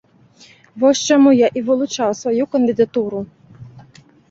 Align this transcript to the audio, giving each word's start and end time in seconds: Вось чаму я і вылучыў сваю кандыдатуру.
Вось 0.83 1.01
чаму 1.09 1.33
я 1.41 1.47
і 1.61 1.63
вылучыў 1.67 2.15
сваю 2.23 2.43
кандыдатуру. 2.57 3.19